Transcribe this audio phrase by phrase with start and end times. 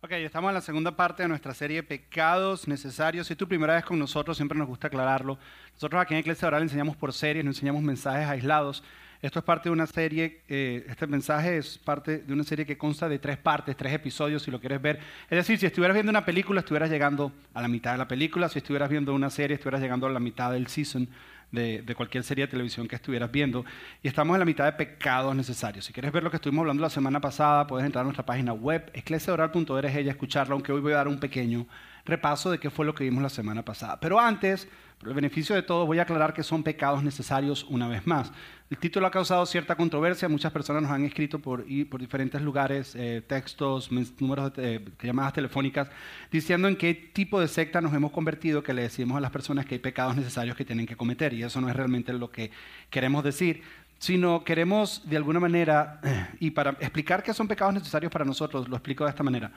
[0.00, 3.26] Ok, estamos en la segunda parte de nuestra serie Pecados Necesarios.
[3.26, 5.36] Si es tu primera vez con nosotros, siempre nos gusta aclararlo.
[5.72, 8.84] Nosotros aquí en Iglesia Oral enseñamos por series, no enseñamos mensajes aislados.
[9.20, 12.78] Esto es parte de una serie, eh, este mensaje es parte de una serie que
[12.78, 15.00] consta de tres partes, tres episodios, si lo quieres ver.
[15.28, 18.48] Es decir, si estuvieras viendo una película, estuvieras llegando a la mitad de la película.
[18.48, 21.08] Si estuvieras viendo una serie, estuvieras llegando a la mitad del season
[21.50, 23.64] de, cualquier serie de televisión que estuvieras viendo.
[24.02, 25.84] Y estamos en la mitad de pecados necesarios.
[25.84, 28.52] Si quieres ver lo que estuvimos hablando la semana pasada, puedes entrar a nuestra página
[28.52, 31.66] web, eclesiaoral.org y escucharla, aunque hoy voy a dar un pequeño
[32.08, 34.00] repaso de qué fue lo que vimos la semana pasada.
[34.00, 34.66] Pero antes,
[34.98, 38.32] por el beneficio de todo, voy a aclarar que son pecados necesarios una vez más.
[38.70, 43.22] El título ha causado cierta controversia, muchas personas nos han escrito por, diferentes lugares, eh,
[43.26, 43.90] textos,
[44.20, 45.88] números de llamadas telefónicas,
[46.30, 49.64] diciendo en qué tipo de secta nos hemos convertido que le decimos a las personas
[49.64, 51.32] que hay pecados necesarios que tienen que cometer.
[51.32, 52.50] Y eso no es realmente lo que
[52.90, 53.62] queremos decir,
[53.98, 56.00] sino queremos de alguna manera,
[56.40, 59.50] y para explicar qué son pecados necesarios para nosotros, lo explico de esta manera.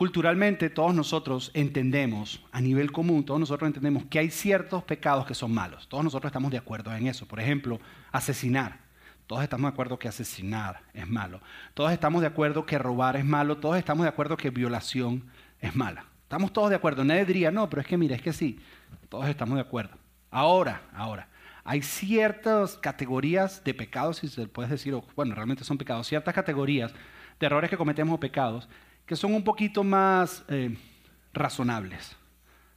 [0.00, 5.34] Culturalmente todos nosotros entendemos, a nivel común, todos nosotros entendemos que hay ciertos pecados que
[5.34, 5.86] son malos.
[5.90, 7.28] Todos nosotros estamos de acuerdo en eso.
[7.28, 7.78] Por ejemplo,
[8.10, 8.78] asesinar.
[9.26, 11.42] Todos estamos de acuerdo que asesinar es malo.
[11.74, 13.58] Todos estamos de acuerdo que robar es malo.
[13.58, 15.26] Todos estamos de acuerdo que violación
[15.60, 16.06] es mala.
[16.22, 17.04] Estamos todos de acuerdo.
[17.04, 18.58] Nadie diría, no, pero es que mira, es que sí.
[19.10, 19.98] Todos estamos de acuerdo.
[20.30, 21.28] Ahora, ahora,
[21.62, 26.32] hay ciertas categorías de pecados, si se puede decir, o, bueno, realmente son pecados, ciertas
[26.32, 26.90] categorías
[27.38, 28.66] de errores que cometemos o pecados
[29.06, 30.76] que son un poquito más eh,
[31.32, 32.16] razonables,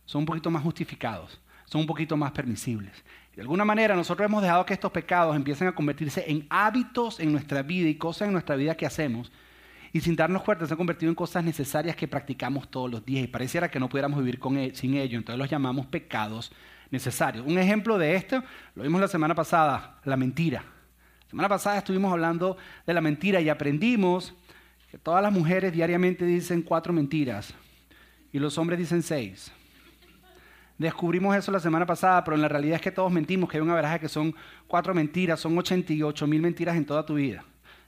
[0.06, 3.04] son un poquito más justificados, son un poquito más permisibles.
[3.36, 7.32] De alguna manera nosotros hemos dejado que estos pecados empiecen a convertirse en hábitos en
[7.32, 9.32] nuestra vida y cosas en nuestra vida que hacemos.
[9.92, 13.24] Y sin darnos cuenta se han convertido en cosas necesarias que practicamos todos los días.
[13.24, 15.18] Y pareciera que no pudiéramos vivir con e, sin ello.
[15.18, 16.52] Entonces los llamamos pecados
[16.92, 17.46] necesarios.
[17.46, 18.44] Un ejemplo de esto
[18.76, 20.62] lo vimos la semana pasada, la mentira.
[20.62, 24.36] La semana pasada estuvimos hablando de la mentira y aprendimos
[24.94, 27.52] que todas las mujeres diariamente dicen cuatro mentiras
[28.32, 29.52] y los hombres dicen seis.
[30.78, 33.64] Descubrimos eso la semana pasada, pero en la realidad es que todos mentimos, que hay
[33.64, 34.36] una veraje que son
[34.68, 37.44] cuatro mentiras, son 88 mil mentiras en toda tu vida.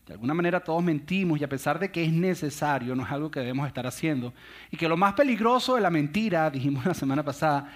[0.07, 3.29] De alguna manera todos mentimos y a pesar de que es necesario, no es algo
[3.29, 4.33] que debemos estar haciendo.
[4.72, 7.72] Y que lo más peligroso de la mentira, dijimos la semana pasada,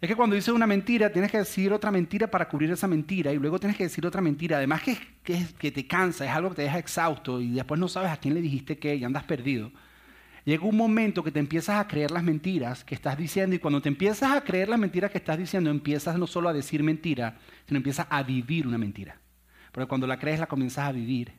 [0.00, 3.32] es que cuando dices una mentira, tienes que decir otra mentira para cubrir esa mentira
[3.32, 4.56] y luego tienes que decir otra mentira.
[4.56, 8.10] Además que, que, te cansa, es algo que te deja exhausto y después no sabes
[8.10, 9.70] a quién le dijiste qué y andas perdido.
[10.46, 13.82] Llega un momento que te empiezas a creer las mentiras que estás diciendo y cuando
[13.82, 17.36] te empiezas a creer las mentiras que estás diciendo, empiezas no solo a decir mentira,
[17.66, 19.20] sino empiezas a vivir una mentira.
[19.70, 21.32] Porque cuando la crees la comienzas a vivir.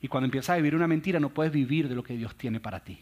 [0.00, 2.60] Y cuando empiezas a vivir una mentira no puedes vivir de lo que Dios tiene
[2.60, 3.00] para ti.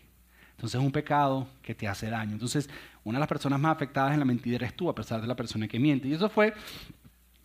[0.59, 2.33] Entonces es un pecado que te hace daño.
[2.33, 2.69] Entonces,
[3.05, 5.37] una de las personas más afectadas en la mentira eres tú, a pesar de la
[5.37, 6.09] persona que miente.
[6.09, 6.53] Y eso fue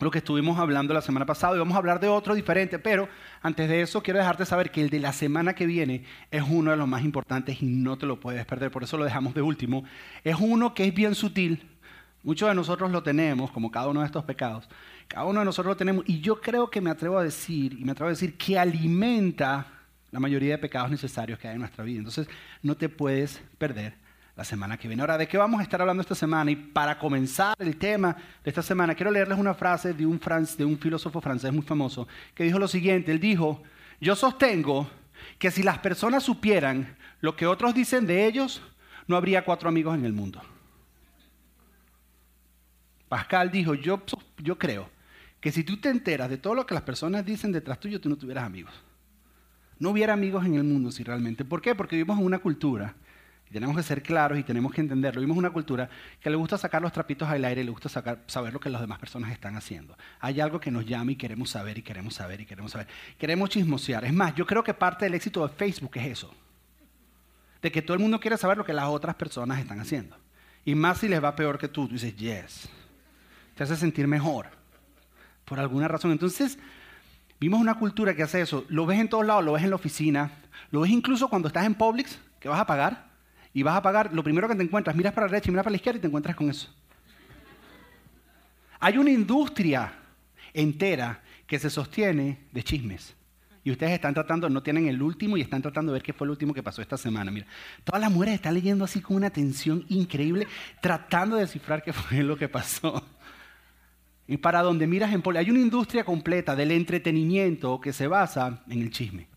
[0.00, 3.08] lo que estuvimos hablando la semana pasada y vamos a hablar de otro diferente, pero
[3.40, 6.02] antes de eso quiero dejarte saber que el de la semana que viene
[6.32, 9.04] es uno de los más importantes y no te lo puedes perder, por eso lo
[9.04, 9.84] dejamos de último.
[10.24, 11.70] Es uno que es bien sutil,
[12.24, 14.68] muchos de nosotros lo tenemos, como cada uno de estos pecados,
[15.06, 17.84] cada uno de nosotros lo tenemos y yo creo que me atrevo a decir, y
[17.84, 19.73] me atrevo a decir que alimenta
[20.14, 21.98] la mayoría de pecados necesarios que hay en nuestra vida.
[21.98, 22.28] Entonces,
[22.62, 23.94] no te puedes perder
[24.36, 25.02] la semana que viene.
[25.02, 26.52] Ahora, ¿de qué vamos a estar hablando esta semana?
[26.52, 30.20] Y para comenzar el tema de esta semana, quiero leerles una frase de un,
[30.56, 33.10] de un filósofo francés muy famoso que dijo lo siguiente.
[33.10, 33.60] Él dijo,
[34.00, 34.88] yo sostengo
[35.36, 38.62] que si las personas supieran lo que otros dicen de ellos,
[39.08, 40.40] no habría cuatro amigos en el mundo.
[43.08, 44.00] Pascal dijo, yo,
[44.38, 44.88] yo creo
[45.40, 48.08] que si tú te enteras de todo lo que las personas dicen detrás tuyo, tú
[48.08, 48.72] no tuvieras amigos.
[49.84, 51.44] No hubiera amigos en el mundo si realmente.
[51.44, 51.74] ¿Por qué?
[51.74, 52.94] Porque vivimos en una cultura,
[53.46, 55.90] y tenemos que ser claros y tenemos que entenderlo, vivimos en una cultura
[56.22, 57.90] que le gusta sacar los trapitos al aire le gusta
[58.26, 59.94] saber lo que las demás personas están haciendo.
[60.20, 62.86] Hay algo que nos llama y queremos saber y queremos saber y queremos saber.
[63.18, 64.06] Queremos chismosear.
[64.06, 66.34] Es más, yo creo que parte del éxito de Facebook es eso.
[67.60, 70.16] De que todo el mundo quiere saber lo que las otras personas están haciendo.
[70.64, 71.88] Y más si les va peor que tú.
[71.88, 72.70] Tú dices, yes.
[73.54, 74.46] Te hace sentir mejor.
[75.44, 76.10] Por alguna razón.
[76.10, 76.58] Entonces,
[77.40, 78.64] Vimos una cultura que hace eso.
[78.68, 80.32] Lo ves en todos lados, lo ves en la oficina,
[80.70, 83.10] lo ves incluso cuando estás en Publix, que vas a pagar,
[83.52, 85.64] y vas a pagar, lo primero que te encuentras, miras para la derecha y miras
[85.64, 86.68] para la izquierda y te encuentras con eso.
[88.80, 89.92] Hay una industria
[90.52, 93.14] entera que se sostiene de chismes.
[93.62, 96.26] Y ustedes están tratando, no tienen el último y están tratando de ver qué fue
[96.26, 97.30] el último que pasó esta semana.
[97.30, 97.46] Mira,
[97.82, 100.46] todas las mujeres están leyendo así con una atención increíble,
[100.82, 103.02] tratando de descifrar qué fue lo que pasó.
[104.26, 108.80] Y para donde miras en hay una industria completa del entretenimiento que se basa en
[108.80, 109.28] el chisme.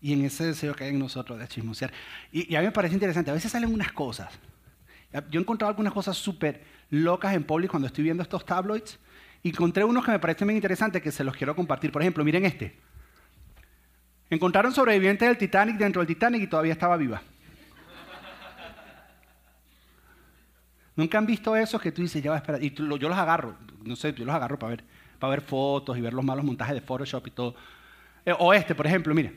[0.00, 1.92] Y en ese deseo que hay en nosotros de chismosear.
[2.32, 4.32] Y, a mí me parece interesante, a veces salen unas cosas.
[5.30, 8.98] Yo he encontrado algunas cosas súper locas en Public cuando estoy viendo estos tabloids.
[9.42, 11.92] Y encontré unos que me parecen bien interesantes que se los quiero compartir.
[11.92, 12.76] Por ejemplo, miren este.
[14.30, 17.22] Encontraron sobrevivientes del Titanic dentro del Titanic y todavía estaba viva.
[20.98, 22.60] ¿Nunca han visto eso que tú dices, ya va a esperar?
[22.60, 23.54] Y yo los agarro,
[23.84, 24.84] no sé, yo los agarro para ver,
[25.20, 27.54] para ver fotos y ver los malos montajes de Photoshop y todo.
[28.26, 29.32] Eh, o este, por ejemplo, mire.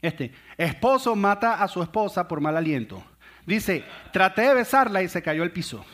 [0.00, 3.02] Este, esposo mata a su esposa por mal aliento.
[3.44, 5.84] Dice, traté de besarla y se cayó al piso.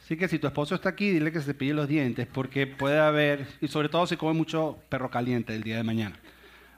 [0.00, 2.98] Así que si tu esposo está aquí, dile que se pille los dientes, porque puede
[2.98, 6.16] haber, y sobre todo si come mucho perro caliente el día de mañana.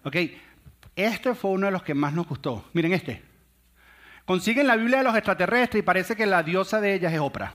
[0.03, 0.17] Ok,
[0.95, 2.67] este fue uno de los que más nos gustó.
[2.75, 3.34] Miren este.
[4.25, 7.55] Consiguen la Biblia de los extraterrestres y parece que la diosa de ellas es Oprah.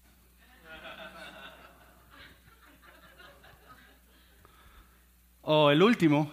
[5.42, 6.32] O el último,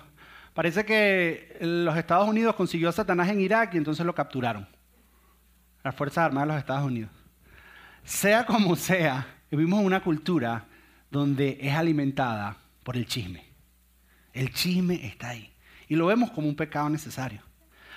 [0.52, 4.68] parece que los Estados Unidos consiguió a Satanás en Irak y entonces lo capturaron.
[5.82, 7.10] Las Fuerzas Armadas de los Estados Unidos.
[8.04, 10.66] Sea como sea, vivimos una cultura
[11.10, 13.42] donde es alimentada por el chisme.
[14.34, 15.50] El chisme está ahí.
[15.88, 17.40] Y lo vemos como un pecado necesario.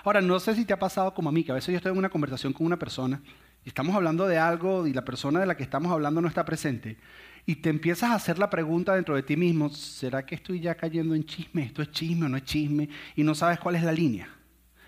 [0.04, 1.92] Ahora, no sé si te ha pasado como a mí, que a veces yo estoy
[1.92, 3.22] en una conversación con una persona
[3.66, 6.46] y estamos hablando de algo y la persona de la que estamos hablando no está
[6.46, 6.98] presente
[7.46, 10.76] y te empiezas a hacer la pregunta dentro de ti mismo, ¿será que estoy ya
[10.76, 11.64] cayendo en chisme?
[11.64, 12.88] ¿Esto es chisme o no es chisme?
[13.16, 14.30] Y no sabes cuál es la línea.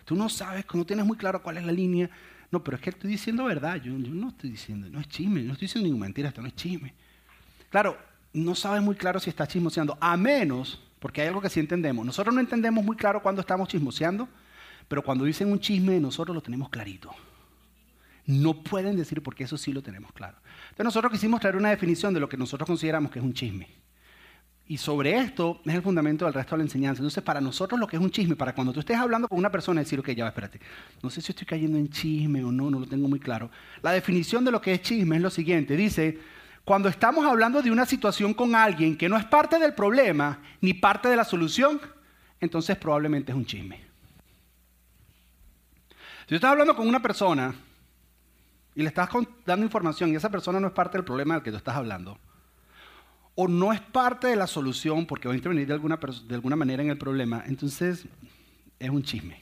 [0.05, 2.09] Tú no sabes, no tienes muy claro cuál es la línea.
[2.51, 3.77] No, pero es que estoy diciendo verdad.
[3.77, 6.55] Yo, no estoy diciendo, no es chisme, no estoy diciendo ninguna mentira, esto no es
[6.55, 6.93] chisme.
[7.69, 7.97] Claro,
[8.33, 12.05] no sabes muy claro si estás chismoseando, a menos, porque hay algo que sí entendemos.
[12.05, 14.29] Nosotros no entendemos muy claro cuando estamos chismoseando,
[14.91, 17.11] pero cuando dicen un chisme, nosotros lo tenemos clarito.
[18.25, 20.35] No pueden decir porque eso sí lo tenemos claro.
[20.63, 23.69] Entonces nosotros quisimos traer una definición de lo que nosotros consideramos que es un chisme.
[24.67, 26.99] Y sobre esto es el fundamento del resto de la enseñanza.
[26.99, 29.49] Entonces, para nosotros lo que es un chisme, para cuando tú estés hablando con una
[29.49, 30.59] persona decir, ok, ya va, espérate,
[31.01, 33.49] no sé si estoy cayendo en chisme o no, no lo tengo muy claro.
[33.81, 35.77] La definición de lo que es chisme es lo siguiente.
[35.77, 36.19] Dice,
[36.65, 40.73] cuando estamos hablando de una situación con alguien que no es parte del problema ni
[40.73, 41.79] parte de la solución,
[42.41, 43.90] entonces probablemente es un chisme.
[46.21, 47.53] Si tú estás hablando con una persona
[48.75, 49.09] y le estás
[49.45, 52.17] dando información y esa persona no es parte del problema del que tú estás hablando,
[53.35, 56.55] o no es parte de la solución porque va a intervenir de alguna, de alguna
[56.55, 58.05] manera en el problema, entonces
[58.79, 59.41] es un chisme.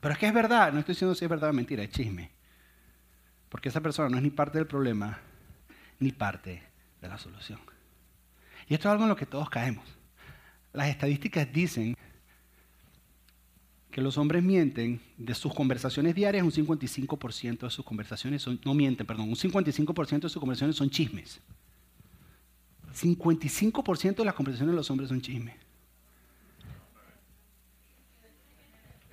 [0.00, 2.30] Pero es que es verdad, no estoy diciendo si es verdad o mentira, es chisme.
[3.48, 5.18] Porque esa persona no es ni parte del problema
[5.98, 6.62] ni parte
[7.00, 7.58] de la solución.
[8.68, 9.84] Y esto es algo en lo que todos caemos.
[10.72, 11.96] Las estadísticas dicen
[13.98, 18.72] que los hombres mienten de sus conversaciones diarias, un 55% de sus conversaciones son, no
[18.72, 21.40] mienten, perdón, un 55% de sus conversaciones son chismes.
[22.94, 25.56] 55% de las conversaciones de los hombres son chismes.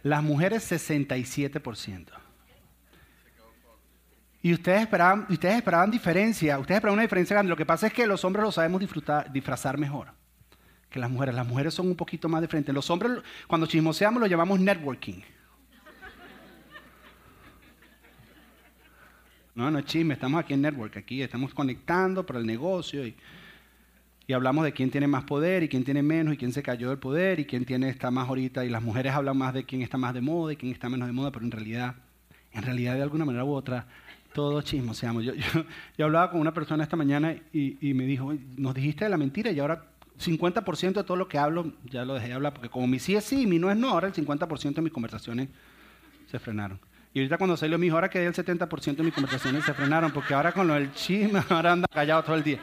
[0.03, 2.05] Las mujeres 67%.
[4.43, 7.49] Y ustedes esperaban, ustedes esperaban diferencia, ustedes esperaban una diferencia grande.
[7.49, 8.83] Lo que pasa es que los hombres lo sabemos
[9.33, 10.13] disfrazar mejor
[10.95, 11.35] que las mujeres.
[11.35, 12.73] Las mujeres son un poquito más diferentes.
[12.73, 13.11] Los hombres,
[13.47, 15.21] cuando chismoseamos, lo llamamos networking.
[19.55, 23.15] No, no es chisme, estamos aquí en network, aquí estamos conectando para el negocio y,
[24.27, 26.89] y, hablamos de quién tiene más poder y quién tiene menos y quién se cayó
[26.89, 29.81] del poder y quién tiene está más ahorita y las mujeres hablan más de quién
[29.81, 31.95] está más de moda y quién está menos de moda, pero en realidad,
[32.51, 33.87] en realidad de alguna manera u otra,
[34.33, 35.23] todo chismoseamos.
[35.23, 35.65] Yo, yo,
[35.97, 39.17] yo hablaba con una persona esta mañana y, y me dijo, nos dijiste de la
[39.17, 42.69] mentira y ahora 50% de todo lo que hablo ya lo dejé de hablar, porque
[42.69, 44.91] como mi sí es sí y mi no es no, ahora el 50% de mis
[44.91, 45.49] conversaciones
[46.27, 46.79] se frenaron.
[47.13, 50.11] Y ahorita cuando salió mi hijo, ahora que el 70% de mis conversaciones se frenaron,
[50.11, 52.59] porque ahora con lo del chisme, ahora anda callado todo el día.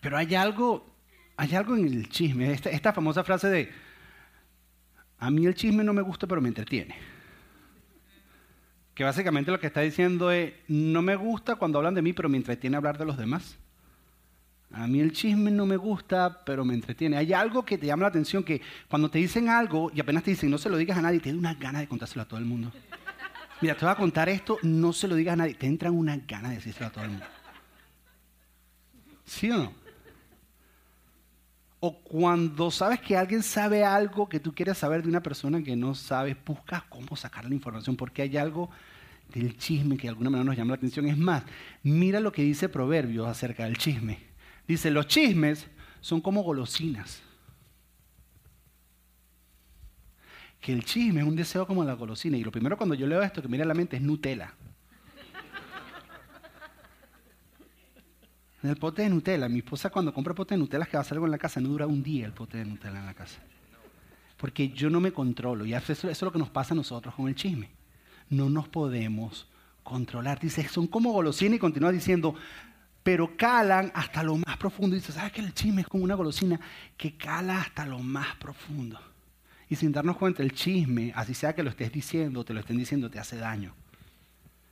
[0.00, 0.94] Pero hay algo,
[1.36, 3.72] hay algo en el chisme, esta famosa frase de,
[5.18, 7.14] a mí el chisme no me gusta, pero me entretiene
[8.94, 12.28] que básicamente lo que está diciendo es, no me gusta cuando hablan de mí, pero
[12.28, 13.56] me entretiene hablar de los demás.
[14.72, 17.16] A mí el chisme no me gusta, pero me entretiene.
[17.16, 20.30] Hay algo que te llama la atención, que cuando te dicen algo y apenas te
[20.30, 22.38] dicen, no se lo digas a nadie, te da unas ganas de contárselo a todo
[22.38, 22.72] el mundo.
[23.60, 26.26] Mira, te voy a contar esto, no se lo digas a nadie, te entran unas
[26.26, 27.26] ganas de decírselo a todo el mundo.
[29.24, 29.83] ¿Sí o no?
[31.86, 35.76] O cuando sabes que alguien sabe algo que tú quieres saber de una persona que
[35.76, 38.70] no sabes, buscas cómo sacar la información, porque hay algo
[39.34, 41.06] del chisme que de alguna manera nos llama la atención.
[41.06, 41.42] Es más,
[41.82, 44.18] mira lo que dice Proverbios acerca del chisme.
[44.66, 45.66] Dice, los chismes
[46.00, 47.20] son como golosinas.
[50.62, 52.38] Que el chisme es un deseo como la golosina.
[52.38, 54.54] Y lo primero cuando yo leo esto que mira la mente es Nutella.
[58.64, 59.46] En el pote de Nutella.
[59.46, 61.60] Mi esposa cuando compra pote de Nutella que va a hacer algo en la casa,
[61.60, 63.38] no dura un día el pote de Nutella en la casa.
[64.38, 65.66] Porque yo no me controlo.
[65.66, 67.68] Y eso, eso es lo que nos pasa a nosotros con el chisme.
[68.30, 69.46] No nos podemos
[69.82, 70.40] controlar.
[70.40, 72.36] Dice, son como golosinas y continúa diciendo,
[73.02, 74.96] pero calan hasta lo más profundo.
[74.96, 76.58] Y dices, ¿sabes que el chisme es como una golosina
[76.96, 78.98] que cala hasta lo más profundo?
[79.68, 82.78] Y sin darnos cuenta, el chisme, así sea que lo estés diciendo te lo estén
[82.78, 83.74] diciendo, te hace daño.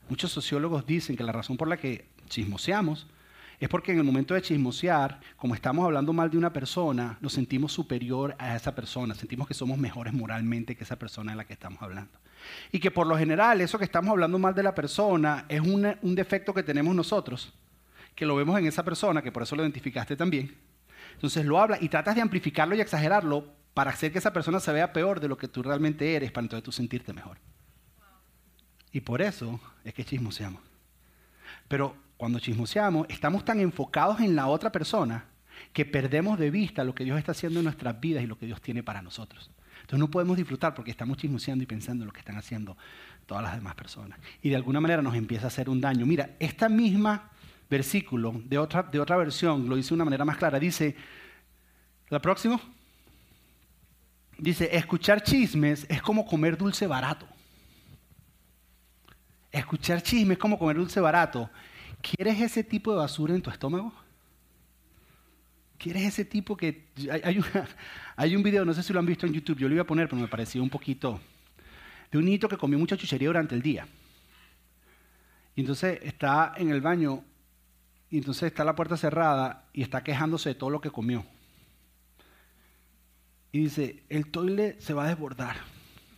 [0.08, 3.06] Muchos sociólogos dicen que la razón por la que chismoseamos
[3.64, 7.32] es porque en el momento de chismosear, como estamos hablando mal de una persona, nos
[7.32, 11.44] sentimos superior a esa persona, sentimos que somos mejores moralmente que esa persona de la
[11.44, 12.18] que estamos hablando.
[12.72, 16.14] Y que por lo general eso que estamos hablando mal de la persona es un
[16.16, 17.52] defecto que tenemos nosotros,
[18.16, 20.56] que lo vemos en esa persona, que por eso lo identificaste también.
[21.14, 24.72] Entonces lo hablas y tratas de amplificarlo y exagerarlo para hacer que esa persona se
[24.72, 27.38] vea peor de lo que tú realmente eres, para entonces tú sentirte mejor.
[28.90, 30.60] Y por eso es que chismoseamos.
[31.68, 35.24] Pero cuando chismoseamos, estamos tan enfocados en la otra persona
[35.72, 38.46] que perdemos de vista lo que Dios está haciendo en nuestras vidas y lo que
[38.46, 39.50] Dios tiene para nosotros.
[39.80, 42.76] Entonces no podemos disfrutar porque estamos chismoseando y pensando en lo que están haciendo
[43.26, 44.20] todas las demás personas.
[44.40, 46.06] Y de alguna manera nos empieza a hacer un daño.
[46.06, 47.28] Mira, esta misma
[47.68, 50.60] versículo de otra, de otra versión lo dice de una manera más clara.
[50.60, 50.94] Dice,
[52.08, 52.60] ¿la próxima?
[54.38, 57.26] Dice, escuchar chismes es como comer dulce barato.
[59.50, 61.50] Escuchar chismes es como comer dulce barato.
[62.02, 63.92] ¿Quieres ese tipo de basura en tu estómago?
[65.78, 66.88] ¿Quieres ese tipo que...
[68.16, 69.86] Hay, un video, no sé si lo han visto en YouTube, yo lo iba a
[69.86, 71.20] poner, pero me pareció un poquito...
[72.10, 73.88] De un niñito que comió mucha chuchería durante el día.
[75.56, 77.24] Y entonces está en el baño,
[78.10, 81.24] y entonces está la puerta cerrada y está quejándose de todo lo que comió.
[83.52, 85.56] Y dice, el toile se va a desbordar.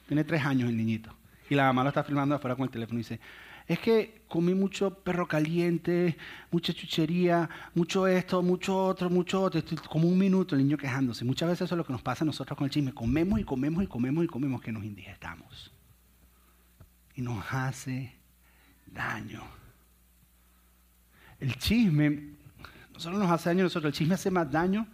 [0.09, 1.15] Tiene tres años el niñito.
[1.49, 3.21] Y la mamá lo está filmando afuera con el teléfono y dice,
[3.67, 6.17] es que comí mucho perro caliente,
[6.51, 9.63] mucha chuchería, mucho esto, mucho otro, mucho otro.
[9.89, 11.25] como un minuto el niño quejándose.
[11.25, 12.93] Muchas veces eso es lo que nos pasa a nosotros con el chisme.
[12.93, 15.73] Comemos y comemos y comemos y comemos que nos indigestamos.
[17.15, 18.13] Y nos hace
[18.87, 19.43] daño.
[21.41, 22.35] El chisme
[22.93, 24.87] no solo nos hace daño a nosotros, el chisme hace más daño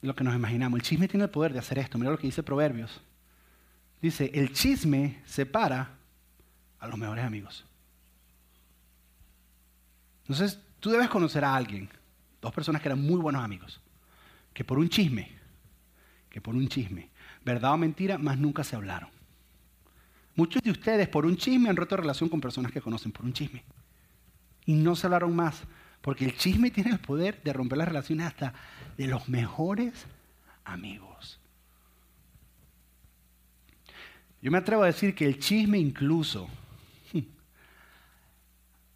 [0.00, 0.78] de lo que nos imaginamos.
[0.78, 1.98] El chisme tiene el poder de hacer esto.
[1.98, 3.02] Mira lo que dice Proverbios.
[4.00, 5.90] Dice, el chisme separa
[6.78, 7.66] a los mejores amigos.
[10.24, 11.88] Entonces, tú debes conocer a alguien,
[12.40, 13.80] dos personas que eran muy buenos amigos,
[14.52, 15.30] que por un chisme,
[16.30, 17.10] que por un chisme,
[17.44, 19.10] verdad o mentira, más nunca se hablaron.
[20.34, 23.32] Muchos de ustedes por un chisme han roto relación con personas que conocen, por un
[23.32, 23.62] chisme.
[24.66, 25.62] Y no se hablaron más,
[26.00, 28.54] porque el chisme tiene el poder de romper las relaciones hasta
[28.96, 30.06] de los mejores
[30.64, 31.38] amigos.
[34.40, 36.48] Yo me atrevo a decir que el chisme incluso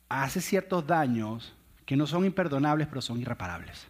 [0.09, 3.87] hace ciertos daños que no son imperdonables, pero son irreparables.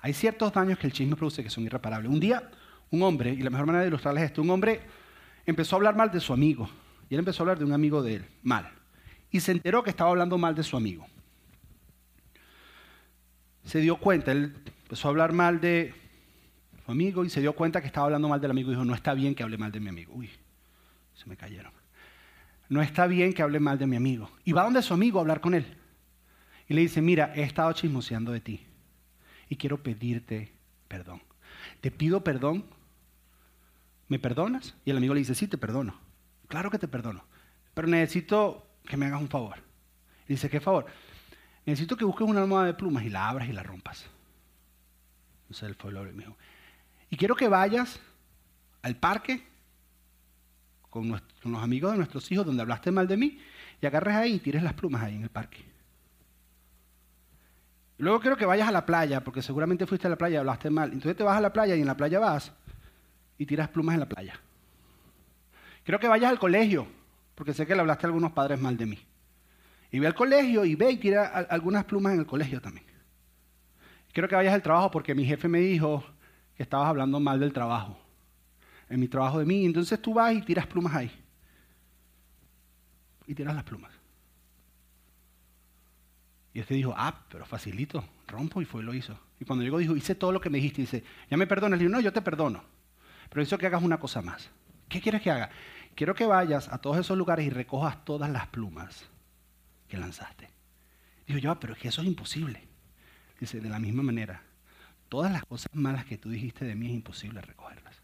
[0.00, 2.10] Hay ciertos daños que el chisme produce que son irreparables.
[2.10, 2.50] Un día,
[2.90, 4.80] un hombre, y la mejor manera de ilustrarles esto, un hombre
[5.46, 6.68] empezó a hablar mal de su amigo.
[7.08, 8.70] Y él empezó a hablar de un amigo de él, mal.
[9.30, 11.06] Y se enteró que estaba hablando mal de su amigo.
[13.64, 15.94] Se dio cuenta, él empezó a hablar mal de
[16.84, 18.94] su amigo y se dio cuenta que estaba hablando mal del amigo y dijo, no
[18.94, 20.14] está bien que hable mal de mi amigo.
[20.14, 20.30] Uy,
[21.14, 21.79] se me cayeron
[22.70, 24.30] no está bien que hable mal de mi amigo.
[24.44, 25.76] Y va donde su amigo a hablar con él.
[26.68, 28.64] Y le dice, mira, he estado chismoseando de ti.
[29.48, 30.54] Y quiero pedirte
[30.86, 31.20] perdón.
[31.80, 32.64] Te pido perdón.
[34.06, 34.76] ¿Me perdonas?
[34.84, 35.98] Y el amigo le dice, sí, te perdono.
[36.46, 37.24] Claro que te perdono.
[37.74, 39.56] Pero necesito que me hagas un favor.
[40.28, 40.86] Y dice, ¿qué favor?
[41.66, 44.08] Necesito que busques una almohada de plumas y la abras y la rompas.
[45.42, 46.36] Entonces él fue lo me dijo,
[47.10, 47.98] y quiero que vayas
[48.82, 49.49] al parque
[50.90, 53.38] con, los amigos de nuestros hijos donde hablaste mal de mí
[53.80, 55.64] y agarres ahí y tires las plumas ahí en el parque.
[57.98, 60.70] Luego quiero que vayas a la playa, porque seguramente fuiste a la playa y hablaste
[60.70, 60.92] mal.
[60.92, 62.52] Entonces te vas a la playa y en la playa vas
[63.38, 64.40] y tiras plumas en la playa.
[65.84, 66.86] Quiero que vayas al colegio,
[67.34, 68.98] porque sé que le hablaste a algunos padres mal de mí.
[69.92, 72.86] Y ve al colegio y ve y tira algunas plumas en el colegio también.
[74.12, 76.04] Quiero que vayas al trabajo porque mi jefe me dijo
[76.56, 77.98] que estabas hablando mal del trabajo
[78.90, 79.64] en mi trabajo de mí.
[79.64, 81.10] Entonces tú vas y tiras plumas ahí.
[83.26, 83.92] Y tiras las plumas.
[86.52, 89.18] Y este dijo, ah, pero facilito, rompo y fue y lo hizo.
[89.38, 90.82] Y cuando llegó dijo, hice todo lo que me dijiste.
[90.82, 91.80] Dice, ¿ya me perdonas?
[91.80, 92.62] Le no, yo te perdono.
[93.30, 94.50] Pero hizo que hagas una cosa más.
[94.88, 95.50] ¿Qué quieres que haga?
[95.94, 99.08] Quiero que vayas a todos esos lugares y recojas todas las plumas
[99.86, 100.50] que lanzaste.
[101.26, 102.66] Digo yo, pero es que eso es imposible.
[103.38, 104.42] Dice, de la misma manera,
[105.08, 107.99] todas las cosas malas que tú dijiste de mí es imposible recogerlas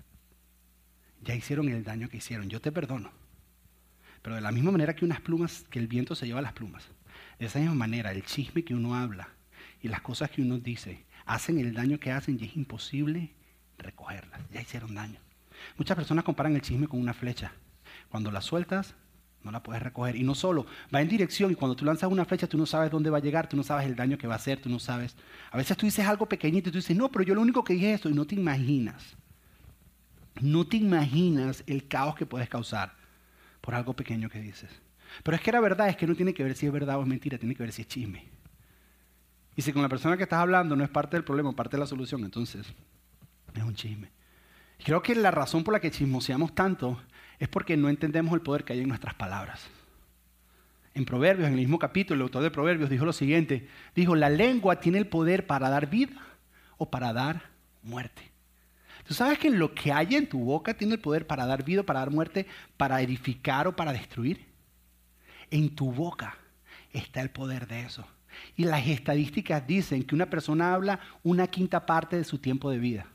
[1.27, 2.49] ya hicieron el daño que hicieron.
[2.49, 3.11] Yo te perdono.
[4.23, 6.89] Pero de la misma manera que unas plumas, que el viento se lleva las plumas,
[7.39, 9.29] de esa misma manera el chisme que uno habla
[9.83, 13.33] y las cosas que uno dice hacen el daño que hacen y es imposible
[13.79, 14.41] recogerlas.
[14.53, 15.19] Ya hicieron daño.
[15.77, 17.53] Muchas personas comparan el chisme con una flecha.
[18.09, 18.95] Cuando la sueltas,
[19.43, 20.17] no la puedes recoger.
[20.17, 22.91] Y no solo, va en dirección y cuando tú lanzas una flecha tú no sabes
[22.91, 24.79] dónde va a llegar, tú no sabes el daño que va a hacer, tú no
[24.79, 25.17] sabes.
[25.51, 27.75] A veces tú dices algo pequeñito y tú dices, no, pero yo lo único que
[27.75, 29.17] dije es esto y no te imaginas.
[30.41, 32.95] No te imaginas el caos que puedes causar
[33.61, 34.71] por algo pequeño que dices.
[35.23, 37.03] Pero es que la verdad es que no tiene que ver si es verdad o
[37.03, 38.25] es mentira, tiene que ver si es chisme.
[39.57, 41.81] Y si con la persona que estás hablando no es parte del problema, parte de
[41.81, 42.67] la solución, entonces
[43.55, 44.11] es un chisme.
[44.85, 47.01] Creo que la razón por la que chismoseamos tanto
[47.39, 49.67] es porque no entendemos el poder que hay en nuestras palabras.
[50.95, 54.31] En Proverbios, en el mismo capítulo, el autor de Proverbios dijo lo siguiente, dijo, la
[54.31, 56.21] lengua tiene el poder para dar vida
[56.79, 57.51] o para dar
[57.83, 58.36] muerte.
[59.07, 61.83] ¿Tú sabes que lo que hay en tu boca tiene el poder para dar vida,
[61.85, 62.47] para dar muerte,
[62.77, 64.45] para edificar o para destruir?
[65.51, 66.37] En tu boca
[66.93, 68.07] está el poder de eso.
[68.57, 72.79] Y las estadísticas dicen que una persona habla una quinta parte de su tiempo de
[72.79, 73.07] vida.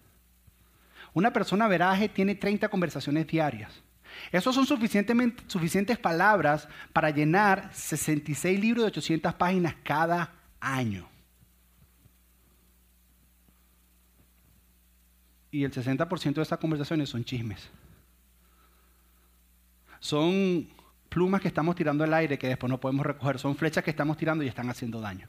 [1.14, 3.84] Una persona veraje tiene 30 conversaciones diarias.
[4.32, 11.11] Esas son suficientes palabras para llenar 66 libros de 800 páginas cada año.
[15.52, 17.70] Y el 60% de esas conversaciones son chismes.
[20.00, 20.68] Son
[21.10, 23.38] plumas que estamos tirando al aire que después no podemos recoger.
[23.38, 25.28] Son flechas que estamos tirando y están haciendo daño.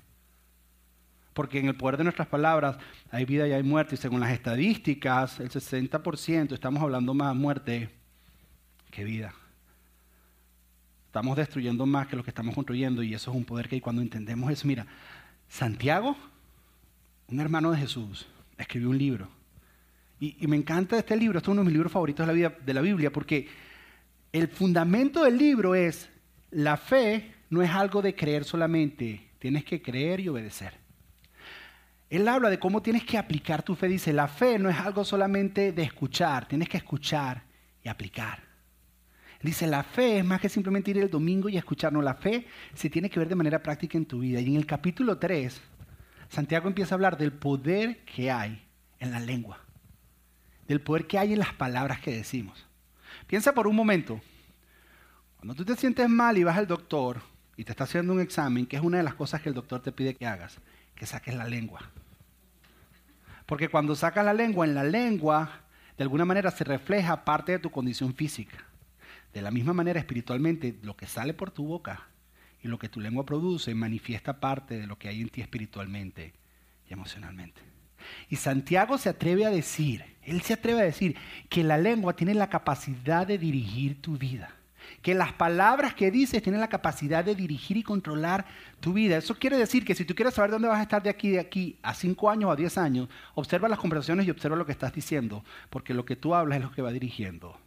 [1.34, 2.76] Porque en el poder de nuestras palabras
[3.10, 3.96] hay vida y hay muerte.
[3.96, 7.90] Y según las estadísticas, el 60% estamos hablando más muerte
[8.90, 9.34] que vida.
[11.06, 14.00] Estamos destruyendo más que lo que estamos construyendo y eso es un poder que cuando
[14.00, 14.86] entendemos eso, mira,
[15.48, 16.16] Santiago,
[17.28, 18.26] un hermano de Jesús,
[18.56, 19.41] escribió un libro.
[20.24, 22.74] Y, me encanta este libro, este es uno de mis libros favoritos de la, de
[22.74, 23.48] la Biblia, porque
[24.30, 26.08] el fundamento del libro es,
[26.52, 30.74] la fe no es algo de creer solamente, tienes que creer y obedecer.
[32.08, 33.88] Él habla de cómo tienes que aplicar tu fe.
[33.88, 37.42] Dice, la fe no es algo solamente de escuchar, tienes que escuchar
[37.82, 38.44] y aplicar.
[39.42, 42.04] Dice, la fe es más que simplemente ir el domingo y escucharnos.
[42.04, 44.38] La fe se tiene que ver de manera práctica en tu vida.
[44.38, 45.60] Y en el capítulo 3,
[46.28, 48.62] Santiago empieza a hablar del poder que hay
[49.00, 49.58] en la lengua,
[50.68, 52.66] del poder que hay en las palabras que decimos.
[53.26, 54.20] Piensa por un momento,
[55.36, 57.20] cuando tú te sientes mal y vas al doctor
[57.56, 59.82] y te está haciendo un examen, que es una de las cosas que el doctor
[59.82, 60.58] te pide que hagas,
[60.94, 61.80] que saques la lengua.
[63.46, 65.62] Porque cuando sacas la lengua, en la lengua,
[65.96, 68.64] de alguna manera se refleja parte de tu condición física.
[69.32, 72.08] De la misma manera, espiritualmente, lo que sale por tu boca
[72.62, 76.34] y lo que tu lengua produce manifiesta parte de lo que hay en ti espiritualmente
[76.88, 77.71] y emocionalmente.
[78.28, 81.16] Y Santiago se atreve a decir, él se atreve a decir
[81.48, 84.54] que la lengua tiene la capacidad de dirigir tu vida
[85.02, 88.46] que las palabras que dices tienen la capacidad de dirigir y controlar
[88.80, 89.16] tu vida.
[89.16, 91.40] Eso quiere decir que si tú quieres saber dónde vas a estar de aquí, de
[91.40, 94.72] aquí a cinco años o a diez años, observa las conversaciones y observa lo que
[94.72, 97.58] estás diciendo, porque lo que tú hablas es lo que va dirigiendo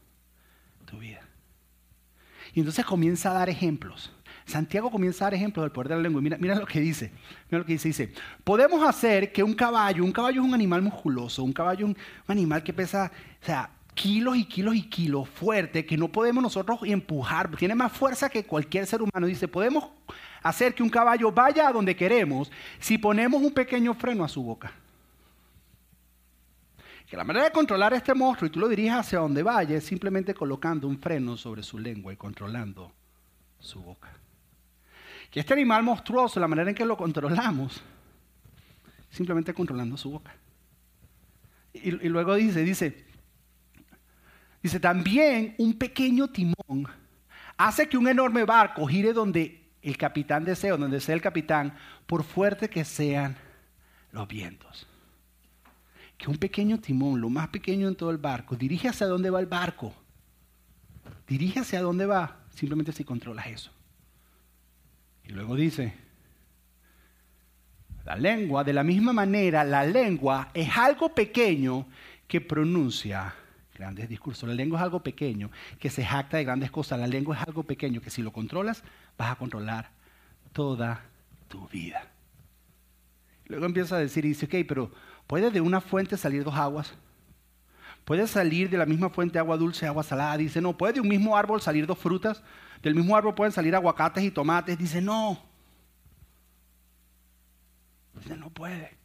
[0.86, 1.22] tu vida.
[2.54, 4.14] Y entonces comienza a dar ejemplos.
[4.46, 6.22] Santiago comienza a dar ejemplos del poder de la lengua.
[6.22, 7.12] Mira, lo que dice.
[7.50, 7.88] Mira lo que dice.
[7.88, 11.96] Dice, podemos hacer que un caballo, un caballo es un animal musculoso, un caballo es
[11.96, 13.12] un, animal que pesa,
[13.96, 18.46] kilos y kilos y kilos fuerte que no podemos nosotros empujar, tiene más fuerza que
[18.46, 19.26] cualquier ser humano.
[19.26, 19.90] Dice, podemos
[20.44, 24.44] hacer que un caballo vaya a donde queremos si ponemos un pequeño freno a su
[24.44, 24.72] boca.
[27.08, 29.78] Que la manera de controlar a este monstruo y tú lo diriges hacia donde vaya
[29.78, 32.92] es simplemente colocando un freno sobre su lengua y controlando
[33.60, 34.25] su boca.
[35.36, 37.84] Que este animal monstruoso, la manera en que lo controlamos,
[39.10, 40.34] simplemente controlando su boca.
[41.74, 43.06] Y, y luego dice, dice,
[44.66, 46.88] Dice, también un pequeño timón
[47.58, 51.76] hace que un enorme barco gire donde el capitán desea, donde desea el capitán,
[52.08, 53.36] por fuerte que sean
[54.12, 54.88] los vientos.
[56.18, 59.42] Que un pequeño timón, lo más pequeño en todo el barco, dirige hacia dónde va
[59.42, 59.94] el barco.
[61.28, 63.75] Dirige hacia dónde va, simplemente si controlas eso.
[65.28, 65.94] Y luego dice,
[68.06, 71.88] la lengua, de la misma manera, la lengua es algo pequeño
[72.28, 73.34] que pronuncia
[73.74, 74.48] grandes discursos.
[74.48, 77.00] La lengua es algo pequeño que se jacta de grandes cosas.
[77.00, 78.84] La lengua es algo pequeño que si lo controlas
[79.18, 79.90] vas a controlar
[80.54, 81.02] toda
[81.48, 82.08] tu vida.
[83.48, 84.92] Luego empieza a decir y dice, ok, pero
[85.28, 86.94] ¿puede de una fuente salir dos aguas?
[88.06, 90.38] ¿Puede salir de la misma fuente agua dulce, agua salada?
[90.38, 90.78] Dice, no.
[90.78, 92.44] ¿Puede de un mismo árbol salir dos frutas?
[92.82, 94.78] Del mismo árbol pueden salir aguacates y tomates.
[94.78, 95.42] Dice, no.
[98.14, 98.98] Dice, no puede.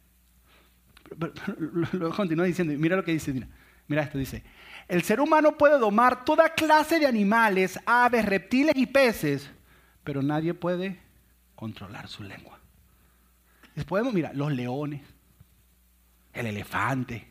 [1.93, 3.47] luego continúa diciendo, mira lo que dice, mira,
[3.87, 4.43] mira esto, dice,
[4.87, 9.49] el ser humano puede domar toda clase de animales, aves, reptiles y peces,
[10.03, 10.99] pero nadie puede
[11.55, 12.59] controlar su lengua.
[13.87, 15.01] podemos, mira, los leones,
[16.33, 17.27] el elefante.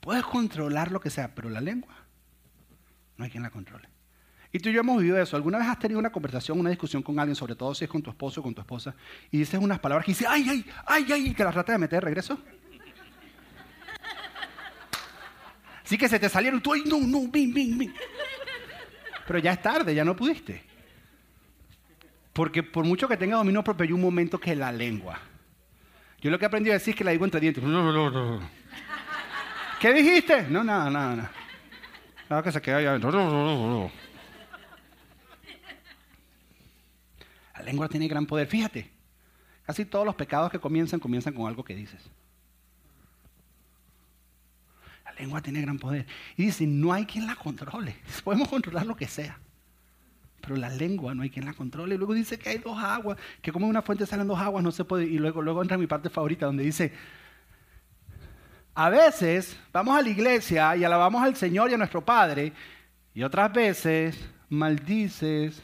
[0.00, 1.94] Puedes controlar lo que sea, pero la lengua
[3.16, 3.87] no hay quien la controle.
[4.52, 5.36] Y tú y yo hemos vivido eso.
[5.36, 8.02] ¿Alguna vez has tenido una conversación, una discusión con alguien, sobre todo si es con
[8.02, 8.94] tu esposo o con tu esposa,
[9.30, 11.78] y dices unas palabras que dices, ay, ay, ay, ay, y que las trata de
[11.78, 12.38] meter de regreso?
[15.84, 17.92] Sí que se te salieron, tú, ay, no, no, bim, bim, bim.
[19.26, 20.64] Pero ya es tarde, ya no pudiste.
[22.32, 25.18] Porque por mucho que tenga dominio propio, hay un momento que la lengua.
[26.20, 27.62] Yo lo que aprendí a decir es que la digo entre dientes.
[29.80, 30.42] ¿Qué dijiste?
[30.48, 31.30] No, nada, nada, nada.
[32.28, 33.90] Nada que se queda allá adentro.
[37.58, 38.46] La lengua tiene gran poder.
[38.46, 38.88] Fíjate,
[39.66, 42.08] casi todos los pecados que comienzan, comienzan con algo que dices.
[45.04, 46.06] La lengua tiene gran poder.
[46.36, 47.96] Y dice, no hay quien la controle.
[48.24, 49.38] Podemos controlar lo que sea.
[50.40, 51.96] Pero la lengua no hay quien la controle.
[51.96, 54.70] Y luego dice que hay dos aguas, que como una fuente salen dos aguas, no
[54.70, 55.06] se puede.
[55.06, 56.92] Y luego, luego entra mi parte favorita donde dice,
[58.72, 62.52] a veces vamos a la iglesia y alabamos al Señor y a nuestro Padre,
[63.12, 65.60] y otras veces maldices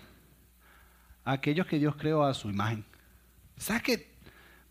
[1.24, 2.84] a aquellos que Dios creó a su imagen.
[3.56, 4.14] ¿Sabes que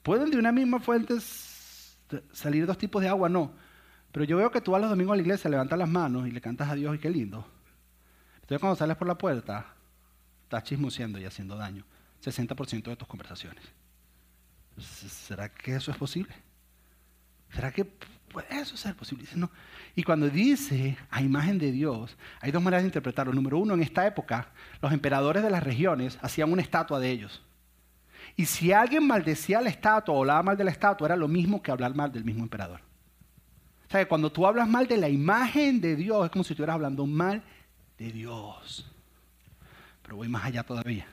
[0.02, 1.16] pueden de una misma fuente
[2.32, 3.30] salir dos tipos de agua?
[3.30, 3.54] No.
[4.12, 6.32] Pero yo veo que tú vas los domingos a la iglesia, levantas las manos y
[6.32, 7.48] le cantas a Dios y qué lindo.
[8.36, 9.74] Entonces cuando sales por la puerta,
[10.44, 11.84] estás chismoseando y haciendo daño.
[12.24, 13.64] 60% de tus conversaciones.
[14.78, 16.34] ¿Será que eso es posible?
[17.54, 19.28] ¿Será que puede eso ser posible?
[19.36, 19.50] No.
[19.96, 23.34] Y cuando dice a imagen de Dios, hay dos maneras de interpretarlo.
[23.34, 24.50] Número uno, en esta época,
[24.82, 27.44] los emperadores de las regiones hacían una estatua de ellos.
[28.36, 31.62] Y si alguien maldecía la estatua o hablaba mal de la estatua, era lo mismo
[31.62, 32.82] que hablar mal del mismo emperador.
[33.88, 36.54] O sea, que cuando tú hablas mal de la imagen de Dios, es como si
[36.54, 37.44] estuvieras hablando mal
[38.00, 38.90] de Dios.
[40.02, 41.06] Pero voy más allá todavía.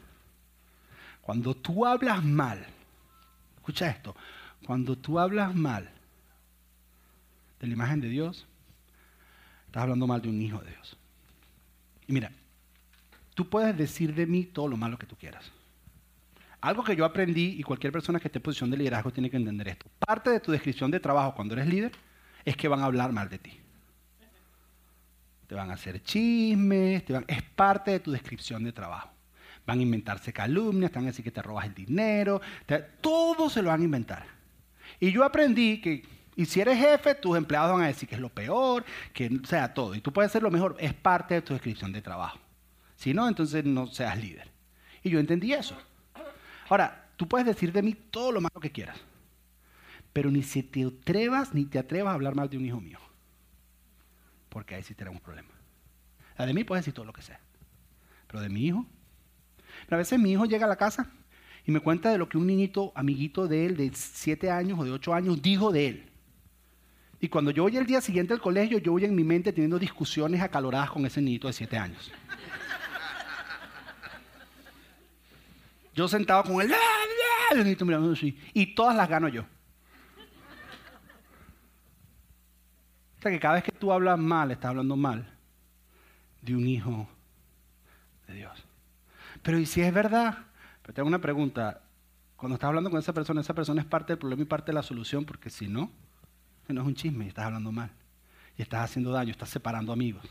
[1.20, 2.64] Cuando tú hablas mal,
[3.57, 4.16] escucha esto,
[4.64, 5.90] cuando tú hablas mal
[7.61, 8.46] de la imagen de Dios,
[9.66, 10.96] estás hablando mal de un hijo de Dios.
[12.07, 12.33] Y mira,
[13.35, 15.53] tú puedes decir de mí todo lo malo que tú quieras.
[16.61, 19.37] Algo que yo aprendí y cualquier persona que esté en posición de liderazgo tiene que
[19.37, 19.87] entender esto.
[19.99, 21.92] Parte de tu descripción de trabajo cuando eres líder
[22.44, 23.61] es que van a hablar mal de ti
[25.51, 29.11] te van a hacer chismes, es parte de tu descripción de trabajo.
[29.66, 32.40] Van a inventarse calumnias, te van a decir que te robas el dinero,
[33.01, 34.25] todo se lo van a inventar.
[35.01, 36.05] Y yo aprendí que,
[36.40, 39.74] y si eres jefe, tus empleados van a decir que es lo peor, que sea
[39.74, 39.94] todo.
[39.94, 42.38] Y tú puedes ser lo mejor, es parte de tu descripción de trabajo.
[42.96, 44.50] Si no, entonces no seas líder.
[45.03, 45.76] Y yo entendí eso.
[46.68, 48.98] Ahora, tú puedes decir de mí todo lo malo que quieras,
[50.12, 52.98] pero ni si te atrevas, ni te atrevas a hablar mal de un hijo mío
[54.50, 55.53] porque ahí sí tenemos problemas.
[56.37, 57.40] La de mí puede decir todo lo que sea,
[58.26, 58.85] pero de mi hijo.
[59.88, 61.11] a veces mi hijo llega a la casa
[61.64, 64.85] y me cuenta de lo que un niñito, amiguito de él, de 7 años o
[64.85, 66.10] de 8 años, dijo de él.
[67.20, 69.78] Y cuando yo voy el día siguiente al colegio, yo voy en mi mente teniendo
[69.78, 72.11] discusiones acaloradas con ese niñito de 7 años.
[75.94, 76.72] Yo sentado con él,
[77.50, 78.14] el niñito mirando
[78.54, 79.42] y todas las gano yo.
[83.18, 85.30] O sea que cada vez que tú hablas mal, estás hablando mal
[86.40, 87.06] de un hijo
[88.26, 88.64] de Dios.
[89.42, 90.38] Pero ¿y si es verdad?
[90.80, 91.83] Pero tengo una pregunta.
[92.37, 94.74] Cuando estás hablando con esa persona, esa persona es parte del problema y parte de
[94.74, 95.92] la solución, porque si no,
[96.72, 97.90] no es un chisme estás hablando mal.
[98.56, 100.24] Y estás haciendo daño, estás separando amigos.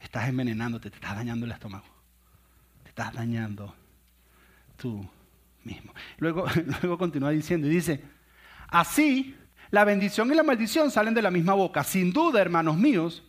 [0.00, 1.84] Estás envenenándote, te estás dañando el estómago.
[2.82, 3.74] Te estás dañando
[4.76, 5.08] tú
[5.64, 5.92] mismo.
[6.18, 6.46] Luego,
[6.82, 8.02] luego continúa diciendo y dice,
[8.68, 9.36] así
[9.70, 11.82] la bendición y la maldición salen de la misma boca.
[11.82, 13.22] Sin duda, hermanos míos,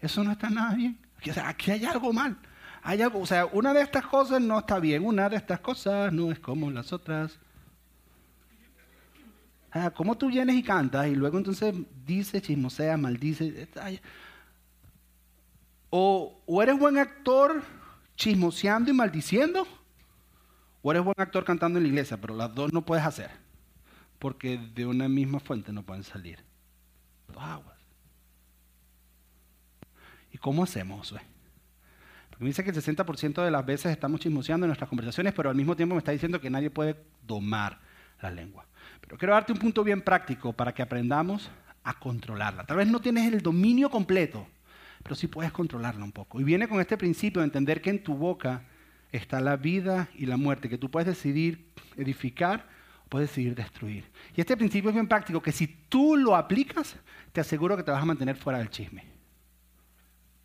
[0.00, 0.98] eso no está nada bien.
[1.44, 2.36] Aquí hay algo mal.
[2.84, 6.12] Hay algo, o sea, una de estas cosas no está bien, una de estas cosas
[6.12, 7.38] no es como las otras.
[9.74, 13.68] O ¿Cómo tú vienes y cantas y luego entonces dices, chismosea, maldice?
[15.88, 17.62] O, eres buen actor
[18.16, 19.66] chismoseando y maldiciendo,
[20.82, 23.30] o eres buen actor cantando en la iglesia, pero las dos no puedes hacer
[24.22, 26.38] porque de una misma fuente no pueden salir
[27.26, 27.76] dos aguas.
[30.30, 31.10] ¿Y cómo hacemos,
[32.30, 35.50] Porque me dice que el 60% de las veces estamos chismoseando en nuestras conversaciones, pero
[35.50, 37.80] al mismo tiempo me está diciendo que nadie puede domar
[38.20, 38.64] la lengua.
[39.12, 41.50] Pero quiero darte un punto bien práctico para que aprendamos
[41.84, 42.64] a controlarla.
[42.64, 44.46] Tal vez no tienes el dominio completo,
[45.02, 46.40] pero sí puedes controlarla un poco.
[46.40, 48.62] Y viene con este principio de entender que en tu boca
[49.10, 51.66] está la vida y la muerte, que tú puedes decidir
[51.98, 52.66] edificar
[53.10, 54.10] puedes decidir destruir.
[54.34, 56.96] Y este principio es bien práctico, que si tú lo aplicas,
[57.32, 59.04] te aseguro que te vas a mantener fuera del chisme.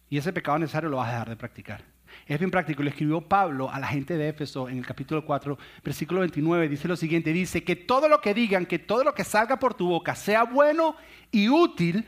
[0.09, 1.85] Y ese pecado necesario lo vas a dejar de practicar.
[2.25, 2.83] Es bien práctico.
[2.83, 6.69] Le escribió Pablo a la gente de Éfeso en el capítulo 4, versículo 29.
[6.69, 7.31] Dice lo siguiente.
[7.31, 10.43] Dice que todo lo que digan, que todo lo que salga por tu boca sea
[10.43, 10.95] bueno
[11.31, 12.05] y útil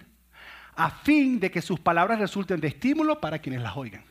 [0.75, 4.03] a fin de que sus palabras resulten de estímulo para quienes las oigan.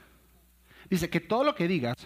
[0.91, 1.97] Dice que todo lo que digas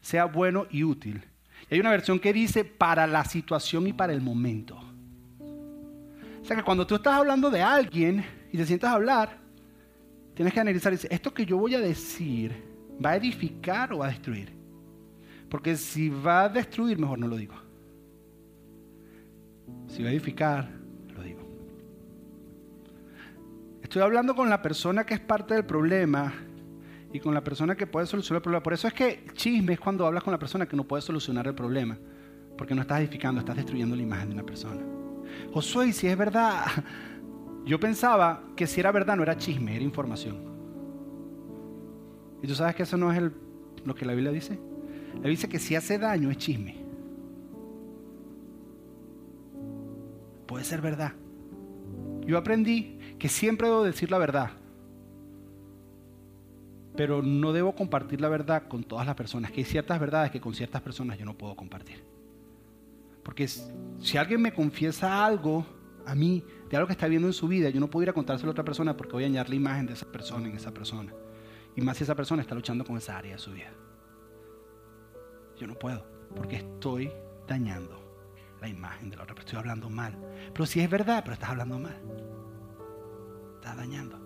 [0.00, 1.24] sea bueno y útil.
[1.70, 4.78] Y hay una versión que dice para la situación y para el momento.
[5.38, 9.38] O sea que cuando tú estás hablando de alguien y te sientas a hablar,
[10.34, 12.52] tienes que analizar decir, esto que yo voy a decir,
[13.02, 14.52] ¿va a edificar o a destruir?
[15.48, 17.54] Porque si va a destruir, mejor no lo digo.
[19.88, 20.68] Si va a edificar,
[21.14, 21.40] lo digo.
[23.82, 26.32] Estoy hablando con la persona que es parte del problema
[27.12, 28.62] y con la persona que puede solucionar el problema.
[28.62, 31.46] Por eso es que chisme es cuando hablas con la persona que no puede solucionar
[31.46, 31.96] el problema.
[32.58, 34.80] Porque no estás edificando, estás destruyendo la imagen de una persona.
[35.52, 36.64] Josué, si es verdad,
[37.64, 40.53] yo pensaba que si era verdad no era chisme, era información.
[42.44, 43.22] ¿Y tú sabes que eso no es
[43.86, 44.58] lo que la Biblia dice?
[45.14, 46.76] La Biblia dice que si hace daño es chisme.
[50.46, 51.14] Puede ser verdad.
[52.26, 54.50] Yo aprendí que siempre debo decir la verdad,
[56.94, 60.42] pero no debo compartir la verdad con todas las personas, que hay ciertas verdades que
[60.42, 62.04] con ciertas personas yo no puedo compartir.
[63.22, 65.64] Porque si alguien me confiesa algo
[66.04, 68.12] a mí, de algo que está viendo en su vida, yo no puedo ir a
[68.12, 70.74] contárselo a otra persona porque voy a añadir la imagen de esa persona en esa
[70.74, 71.10] persona.
[71.76, 73.72] Y más si esa persona está luchando con esa área de su vida.
[75.56, 77.10] Yo no puedo, porque estoy
[77.46, 78.00] dañando
[78.60, 79.58] la imagen de la otra persona.
[79.58, 80.16] Estoy hablando mal.
[80.52, 81.96] Pero si es verdad, pero estás hablando mal.
[83.56, 84.18] Estás dañando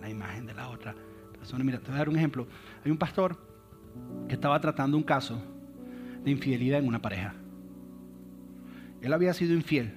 [0.00, 0.94] la imagen de la otra
[1.62, 2.46] Mira, te voy a dar un ejemplo.
[2.84, 3.36] Hay un pastor
[4.28, 5.40] que estaba tratando un caso
[6.24, 7.34] de infidelidad en una pareja.
[9.02, 9.92] Él había sido infiel.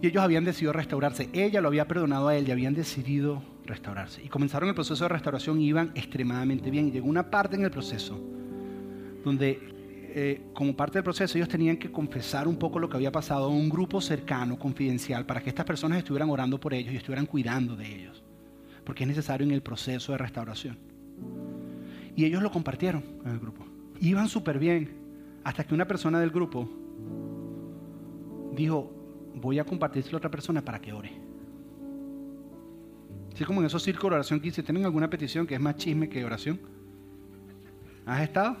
[0.00, 1.28] Y ellos habían decidido restaurarse.
[1.32, 4.22] Ella lo había perdonado a él y habían decidido restaurarse.
[4.24, 6.88] Y comenzaron el proceso de restauración y iban extremadamente bien.
[6.88, 8.20] Y llegó una parte en el proceso
[9.24, 9.60] donde,
[10.14, 13.44] eh, como parte del proceso, ellos tenían que confesar un poco lo que había pasado
[13.44, 17.26] a un grupo cercano, confidencial, para que estas personas estuvieran orando por ellos y estuvieran
[17.26, 18.24] cuidando de ellos
[18.88, 20.78] porque es necesario en el proceso de restauración.
[22.16, 23.66] Y ellos lo compartieron en el grupo.
[24.00, 24.96] Iban súper bien,
[25.44, 26.66] hasta que una persona del grupo
[28.56, 28.90] dijo,
[29.34, 31.12] voy a compartirlo a otra persona para que ore.
[33.38, 35.76] Así como en esos círculos de oración que dice, ¿tienen alguna petición que es más
[35.76, 36.58] chisme que oración?
[38.04, 38.56] ¿Has estado?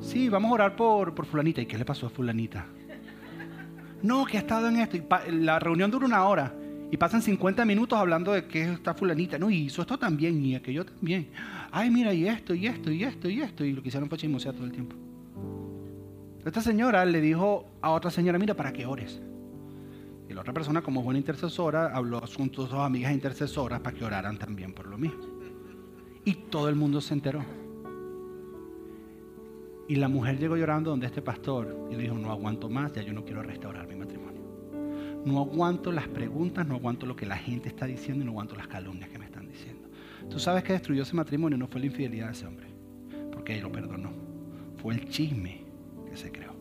[0.00, 1.60] Sí, vamos a orar por, por fulanita.
[1.60, 2.64] ¿Y qué le pasó a fulanita?
[4.02, 4.96] No, que ha estado en esto.
[5.32, 6.54] La reunión dura una hora
[6.90, 10.54] y pasan 50 minutos hablando de que está fulanita, no, y hizo esto también, y
[10.54, 11.28] aquello también.
[11.72, 13.66] Ay, mira, y esto, y esto, y esto, y esto.
[13.66, 14.96] Y lo que hicieron fue chismosear todo el tiempo.
[16.42, 19.20] Esta señora le dijo a otra señora, mira, para que ores.
[20.34, 24.36] La otra persona, como buena intercesora, habló con sus dos amigas intercesoras para que oraran
[24.36, 25.22] también por lo mismo.
[26.24, 27.44] Y todo el mundo se enteró.
[29.86, 33.02] Y la mujer llegó llorando donde este pastor y le dijo, no aguanto más, ya
[33.02, 34.42] yo no quiero restaurar mi matrimonio.
[35.24, 38.56] No aguanto las preguntas, no aguanto lo que la gente está diciendo y no aguanto
[38.56, 39.88] las calumnias que me están diciendo.
[40.28, 42.66] Tú sabes que destruyó ese matrimonio no fue la infidelidad de ese hombre,
[43.30, 44.10] porque él lo perdonó.
[44.78, 45.62] Fue el chisme
[46.10, 46.53] que se creó.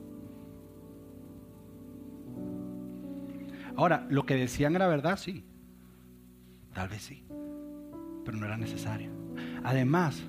[3.75, 5.43] Ahora, lo que decían era verdad, sí.
[6.73, 7.23] Tal vez sí.
[8.25, 9.11] Pero no era necesario.
[9.63, 10.21] Además,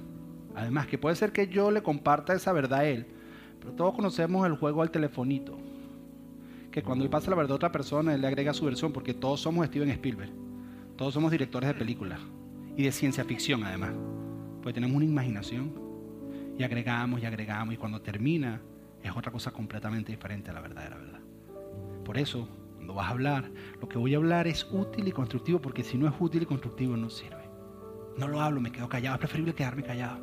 [0.54, 3.06] además que puede ser que yo le comparta esa verdad a él,
[3.60, 5.58] pero todos conocemos el juego al telefonito
[6.74, 9.14] que cuando él pasa la verdad a otra persona, él le agrega su versión, porque
[9.14, 10.32] todos somos Steven Spielberg.
[10.96, 12.18] Todos somos directores de películas.
[12.76, 13.92] Y de ciencia ficción, además.
[14.60, 15.72] Pues tenemos una imaginación.
[16.58, 17.74] Y agregamos y agregamos.
[17.74, 18.60] Y cuando termina,
[19.04, 21.20] es otra cosa completamente diferente a la verdadera verdad.
[22.04, 22.48] Por eso,
[22.84, 25.96] cuando vas a hablar, lo que voy a hablar es útil y constructivo, porque si
[25.96, 27.48] no es útil y constructivo, no sirve.
[28.18, 29.14] No lo hablo, me quedo callado.
[29.14, 30.20] Es preferible quedarme callado.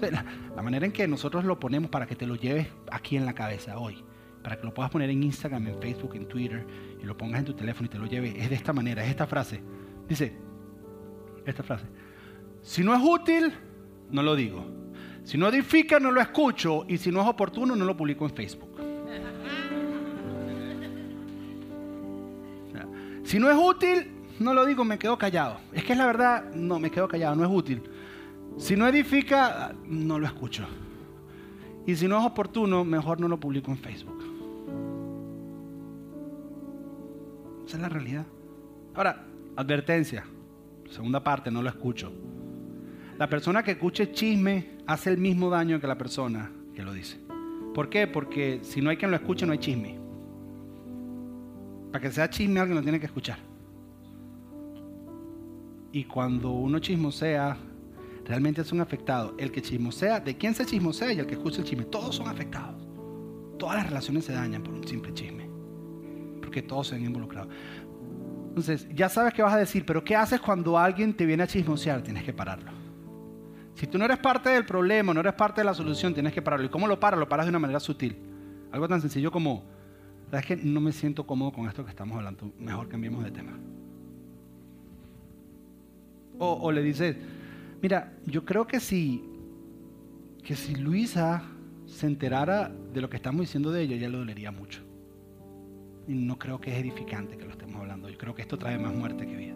[0.00, 3.34] la manera en que nosotros lo ponemos para que te lo lleves aquí en la
[3.34, 4.04] cabeza hoy
[4.42, 6.64] para que lo puedas poner en Instagram, en Facebook, en Twitter
[7.02, 9.10] y lo pongas en tu teléfono y te lo lleves, es de esta manera, es
[9.10, 9.60] esta frase.
[10.08, 10.32] Dice,
[11.44, 11.84] esta frase,
[12.62, 13.52] si no es útil,
[14.10, 14.64] no lo digo.
[15.24, 16.86] Si no edifica, no lo escucho.
[16.88, 18.67] Y si no es oportuno, no lo publico en Facebook.
[23.28, 24.10] Si no es útil,
[24.40, 25.58] no lo digo, me quedo callado.
[25.74, 27.82] Es que es la verdad, no, me quedo callado, no es útil.
[28.56, 30.66] Si no edifica, no lo escucho.
[31.86, 34.18] Y si no es oportuno, mejor no lo publico en Facebook.
[37.66, 38.24] Esa es la realidad.
[38.94, 40.24] Ahora, advertencia.
[40.88, 42.10] Segunda parte, no lo escucho.
[43.18, 47.18] La persona que escuche chisme hace el mismo daño que la persona que lo dice.
[47.74, 48.06] ¿Por qué?
[48.06, 49.97] Porque si no hay quien lo escuche, no hay chisme.
[51.92, 53.38] Para que sea chisme, alguien lo tiene que escuchar.
[55.92, 57.56] Y cuando uno chismosea,
[58.24, 59.34] realmente es un afectado.
[59.38, 62.28] El que chismosea, de quién se chismosea y el que escucha el chisme, todos son
[62.28, 62.86] afectados.
[63.58, 65.48] Todas las relaciones se dañan por un simple chisme
[66.48, 67.50] porque todos se han involucrado.
[68.48, 71.46] Entonces, ya sabes qué vas a decir, pero ¿qué haces cuando alguien te viene a
[71.46, 72.02] chismosear?
[72.02, 72.72] Tienes que pararlo.
[73.74, 76.40] Si tú no eres parte del problema, no eres parte de la solución, tienes que
[76.40, 76.64] pararlo.
[76.64, 77.20] ¿Y cómo lo paras?
[77.20, 78.16] Lo paras de una manera sutil.
[78.72, 79.62] Algo tan sencillo como,
[80.30, 82.52] ¿sabes que no me siento cómodo con esto que estamos hablando?
[82.58, 83.58] Mejor cambiemos de tema.
[86.40, 87.16] O, le dices,
[87.82, 89.24] mira, yo creo que si,
[90.44, 91.42] que si Luisa
[91.86, 94.82] se enterara de lo que estamos diciendo de ella, ya le dolería mucho.
[96.06, 98.08] Y no creo que es edificante que lo estemos hablando.
[98.08, 99.54] Yo creo que esto trae más muerte que vida.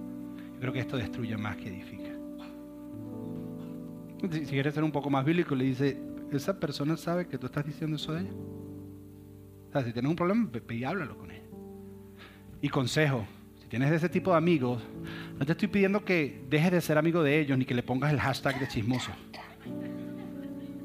[0.55, 2.11] Yo creo que esto destruye más que edifica.
[4.31, 6.01] Si, quieres ser un poco más bíblico, le dice,
[6.33, 8.31] ¿esa persona sabe que tú estás diciendo eso de ella?
[9.73, 11.45] O sea, si tienes un problema, ve háblalo con ella.
[12.61, 13.27] Y consejo,
[13.59, 14.83] si tienes ese tipo de amigos,
[15.39, 18.13] no te estoy pidiendo que dejes de ser amigo de ellos ni que le pongas
[18.13, 19.13] el hashtag de chismoso,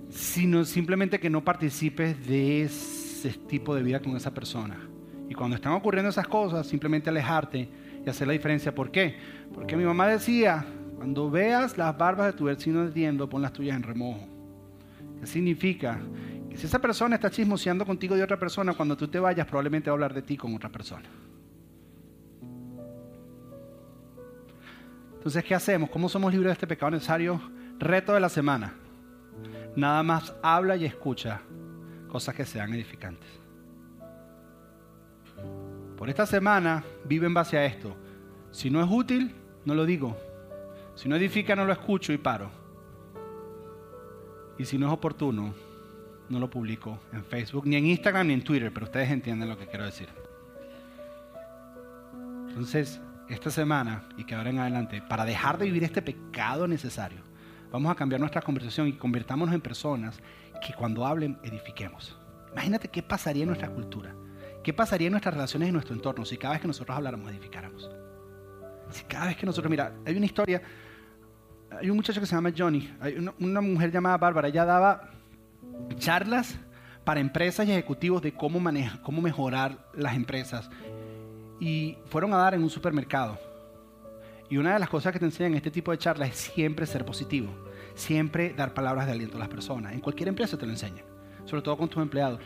[0.10, 4.78] sino simplemente que no participes de ese tipo de vida con esa persona.
[5.28, 7.68] Y cuando están ocurriendo esas cosas, simplemente alejarte
[8.06, 8.74] y hacer la diferencia.
[8.74, 9.18] ¿Por qué?
[9.54, 13.76] Porque mi mamá decía, cuando veas las barbas de tu vecino ardiendo, pon las tuyas
[13.76, 14.26] en remojo.
[15.20, 16.00] ¿Qué significa?
[16.58, 19.94] Si esa persona está chismoseando contigo de otra persona, cuando tú te vayas probablemente va
[19.94, 21.08] a hablar de ti con otra persona.
[25.14, 25.92] Entonces, ¿qué hacemos?
[25.92, 27.40] ¿Cómo somos libres de este pecado necesario?
[27.78, 28.74] Reto de la semana.
[29.76, 31.42] Nada más habla y escucha
[32.08, 33.30] cosas que sean edificantes.
[35.96, 37.96] Por esta semana vive en base a esto.
[38.50, 40.18] Si no es útil, no lo digo.
[40.96, 42.50] Si no edifica, no lo escucho y paro.
[44.58, 45.54] Y si no es oportuno,
[46.30, 49.58] no lo publico en Facebook, ni en Instagram, ni en Twitter, pero ustedes entienden lo
[49.58, 50.10] que quiero decir.
[52.50, 57.20] Entonces, esta semana y que ahora en adelante, para dejar de vivir este pecado necesario,
[57.72, 60.20] vamos a cambiar nuestra conversación y convirtámonos en personas
[60.66, 62.18] que cuando hablen edifiquemos.
[62.52, 64.16] Imagínate qué pasaría en nuestra cultura
[64.68, 67.32] ¿Qué pasaría en nuestras relaciones y en nuestro entorno si cada vez que nosotros habláramos
[67.32, 67.90] edificáramos?
[68.90, 70.62] Si cada vez que nosotros, mira, hay una historia,
[71.72, 75.10] hay un muchacho que se llama Johnny, hay una, mujer llamada Bárbara, ella daba
[75.98, 76.58] charlas
[77.04, 80.70] para empresas y ejecutivos de cómo, manejar, cómo mejorar las empresas.
[81.60, 83.40] Y fueron a dar en un supermercado.
[84.50, 86.86] Y una de las cosas que te enseñan en este tipo de charlas es siempre
[86.86, 87.50] ser positivo,
[87.96, 89.94] siempre dar palabras de aliento a las personas.
[89.94, 91.04] En cualquier empresa te lo enseñan,
[91.46, 92.40] sobre todo con tus empleados.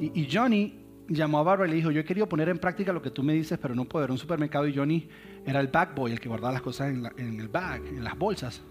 [0.00, 3.00] Y, Johnny llamó a Bárbara y le dijo, yo he querido poner en práctica lo
[3.00, 4.04] que tú me dices, pero no puedo.
[4.04, 5.08] Era un supermercado y Johnny
[5.46, 8.62] era el bag boy, el que guardaba las cosas en, el bag, en las bolsas.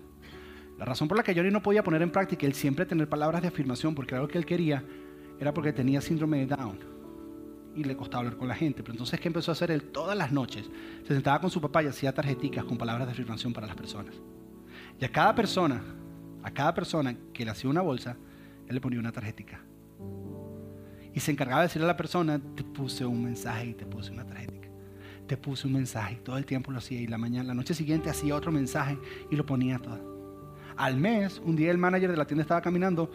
[0.78, 3.42] La razón por la que Johnny no podía poner en práctica el siempre tener palabras
[3.42, 4.84] de afirmación, porque era lo que él quería,
[5.40, 6.80] era porque tenía síndrome de Down
[7.76, 8.84] y le costaba hablar con la gente.
[8.84, 9.84] Pero entonces, ¿qué empezó a hacer él?
[9.84, 10.70] Todas las noches
[11.08, 14.16] se sentaba con su papá y hacía tarjeticas con palabras de afirmación para las personas.
[15.00, 15.82] Y a cada persona,
[16.44, 18.18] a cada persona que le hacía una bolsa,
[18.68, 19.62] él le ponía una tarjetica
[21.18, 24.12] y se encargaba de decirle a la persona, te puse un mensaje y te puse
[24.12, 24.54] una tarjeta.
[25.26, 27.74] Te puse un mensaje y todo el tiempo lo hacía y la mañana, la noche
[27.74, 29.00] siguiente hacía otro mensaje
[29.32, 30.17] y lo ponía todo.
[30.78, 33.12] Al mes, un día el manager de la tienda estaba caminando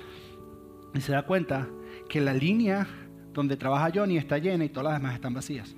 [0.94, 1.68] y se da cuenta
[2.08, 2.86] que la línea
[3.32, 5.74] donde trabaja Johnny está llena y todas las demás están vacías.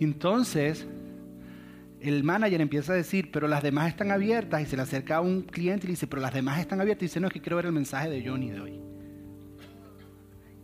[0.00, 0.86] Entonces,
[2.00, 5.20] el manager empieza a decir, pero las demás están abiertas y se le acerca a
[5.20, 7.40] un cliente y le dice, pero las demás están abiertas y dice, no, es que
[7.40, 8.80] quiero ver el mensaje de Johnny de hoy.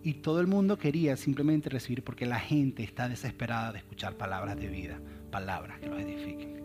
[0.02, 4.56] Y todo el mundo quería simplemente recibir porque la gente está desesperada de escuchar palabras
[4.56, 6.63] de vida, palabras que los edifiquen.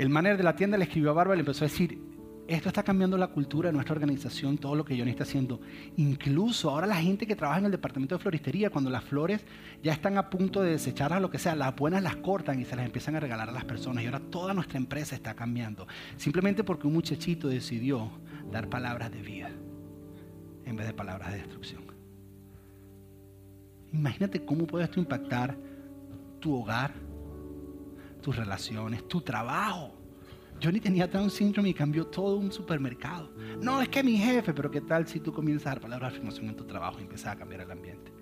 [0.00, 2.00] El manager de la tienda le escribió a Bárbara y le empezó a decir,
[2.48, 5.60] esto está cambiando la cultura de nuestra organización, todo lo que Johnny está haciendo.
[5.98, 9.44] Incluso ahora la gente que trabaja en el departamento de floristería, cuando las flores
[9.82, 12.76] ya están a punto de desecharlas, lo que sea, las buenas las cortan y se
[12.76, 14.02] las empiezan a regalar a las personas.
[14.02, 15.86] Y ahora toda nuestra empresa está cambiando.
[16.16, 18.10] Simplemente porque un muchachito decidió
[18.50, 19.50] dar palabras de vida
[20.64, 21.82] en vez de palabras de destrucción.
[23.92, 25.58] Imagínate cómo puede esto impactar
[26.40, 26.94] tu hogar,
[28.20, 29.94] tus relaciones, tu trabajo.
[30.60, 33.30] Yo ni tenía Down syndrome y cambió todo un supermercado.
[33.62, 36.18] No, es que mi jefe, pero ¿qué tal si tú comienzas a dar palabras de
[36.18, 38.12] afirmación en tu trabajo y empiezas a cambiar el ambiente?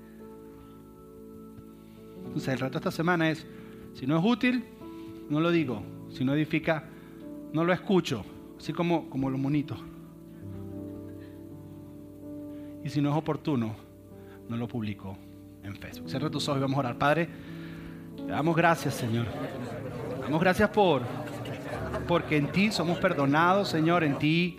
[2.25, 3.45] Entonces, el reto esta semana es:
[3.95, 4.65] si no es útil,
[5.29, 5.83] no lo digo.
[6.11, 6.85] Si no edifica,
[7.53, 8.25] no lo escucho.
[8.59, 9.79] Así como, como los monitos.
[12.85, 13.75] Y si no es oportuno,
[14.49, 15.17] no lo publico
[15.65, 16.09] en Facebook.
[16.09, 16.99] Cierra tus ojos y vamos a orar.
[16.99, 17.29] Padre,
[18.29, 19.27] damos gracias, Señor.
[20.21, 21.03] Damos gracias por,
[22.07, 24.59] porque en ti somos perdonados, Señor, en ti.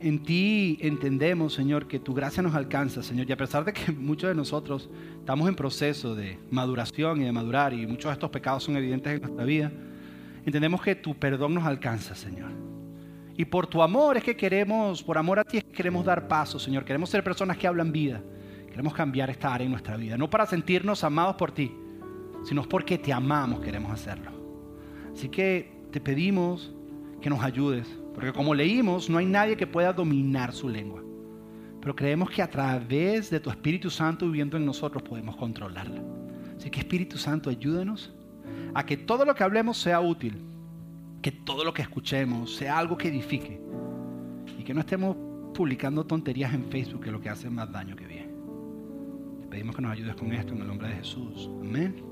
[0.00, 3.28] En ti entendemos, Señor, que tu gracia nos alcanza, Señor.
[3.28, 4.88] Y a pesar de que muchos de nosotros
[5.18, 9.12] estamos en proceso de maduración y de madurar, y muchos de estos pecados son evidentes
[9.14, 9.72] en nuestra vida,
[10.44, 12.50] entendemos que tu perdón nos alcanza, Señor.
[13.36, 16.26] Y por tu amor es que queremos, por amor a ti es que queremos dar
[16.26, 16.84] paso, Señor.
[16.84, 18.20] Queremos ser personas que hablan vida.
[18.68, 20.16] Queremos cambiar esta área en nuestra vida.
[20.16, 21.72] No para sentirnos amados por ti,
[22.48, 24.30] sino porque te amamos queremos hacerlo.
[25.12, 26.72] Así que te pedimos
[27.20, 31.02] que nos ayudes, porque como leímos, no hay nadie que pueda dominar su lengua.
[31.78, 36.02] Pero creemos que a través de tu Espíritu Santo viviendo en nosotros podemos controlarla.
[36.56, 38.14] Así que Espíritu Santo, ayúdanos
[38.72, 40.38] a que todo lo que hablemos sea útil,
[41.20, 43.60] que todo lo que escuchemos sea algo que edifique
[44.58, 45.14] y que no estemos
[45.52, 48.30] publicando tonterías en Facebook que lo que hace más daño que bien.
[49.42, 51.50] Te pedimos que nos ayudes con esto en el nombre de Jesús.
[51.60, 52.07] Amén.